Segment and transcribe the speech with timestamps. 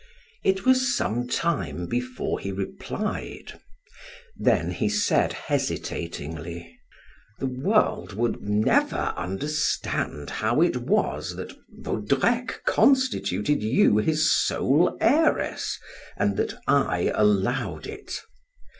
[0.43, 3.59] It was some time before he replied;
[4.35, 6.75] then he said hesitatingly:
[7.37, 15.77] "The world would never understand how it was that Vaudrec constituted you his sole heiress
[16.17, 18.21] and that I allowed it.